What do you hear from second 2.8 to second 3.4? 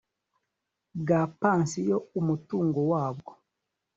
wabwo